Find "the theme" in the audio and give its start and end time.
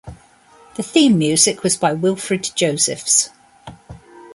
0.77-1.19